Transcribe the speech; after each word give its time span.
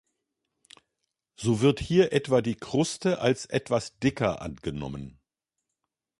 So 1.35 1.61
wird 1.61 1.79
hier 1.79 2.11
etwa 2.11 2.41
die 2.41 2.55
Kruste 2.55 3.19
als 3.19 3.45
etwas 3.45 3.99
dicker 3.99 4.41
angenommen. 4.41 5.19